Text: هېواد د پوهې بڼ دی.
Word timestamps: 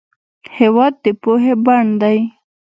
هېواد 0.57 0.93
د 1.03 1.05
پوهې 1.21 1.53
بڼ 1.65 1.85
دی. 2.01 2.17